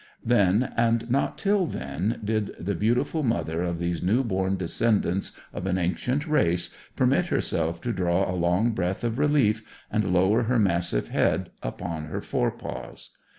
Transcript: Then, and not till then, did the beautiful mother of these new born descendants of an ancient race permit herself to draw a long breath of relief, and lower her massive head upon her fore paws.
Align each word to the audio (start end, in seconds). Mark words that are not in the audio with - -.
Then, 0.25 0.73
and 0.75 1.11
not 1.11 1.37
till 1.37 1.67
then, 1.67 2.21
did 2.25 2.55
the 2.59 2.73
beautiful 2.73 3.21
mother 3.21 3.61
of 3.61 3.77
these 3.77 4.01
new 4.01 4.23
born 4.23 4.57
descendants 4.57 5.33
of 5.53 5.67
an 5.67 5.77
ancient 5.77 6.25
race 6.25 6.71
permit 6.95 7.27
herself 7.27 7.79
to 7.81 7.93
draw 7.93 8.27
a 8.27 8.33
long 8.33 8.71
breath 8.71 9.03
of 9.03 9.19
relief, 9.19 9.63
and 9.91 10.11
lower 10.11 10.45
her 10.45 10.57
massive 10.57 11.09
head 11.09 11.51
upon 11.61 12.05
her 12.05 12.19
fore 12.19 12.49
paws. 12.49 13.11